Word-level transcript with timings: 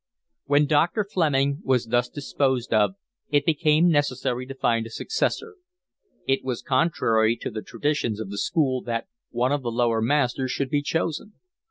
When 0.45 0.65
Dr. 0.65 1.03
Fleming 1.03 1.61
was 1.63 1.85
thus 1.85 2.09
disposed 2.09 2.73
of 2.73 2.95
it 3.29 3.45
became 3.45 3.87
necessary 3.91 4.47
to 4.47 4.55
find 4.55 4.87
a 4.87 4.89
successor. 4.89 5.57
It 6.25 6.43
was 6.43 6.63
contrary 6.63 7.35
to 7.37 7.51
the 7.51 7.61
traditions 7.61 8.19
of 8.19 8.31
the 8.31 8.39
school 8.39 8.81
that 8.85 9.05
one 9.29 9.51
of 9.51 9.61
the 9.61 9.69
lower 9.71 10.01
masters 10.01 10.49
should 10.49 10.71
be 10.71 10.81
chosen. 10.81 11.33